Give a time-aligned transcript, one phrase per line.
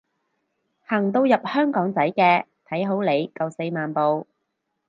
[0.87, 4.25] 行到入香港仔嘅，睇好你夠四萬步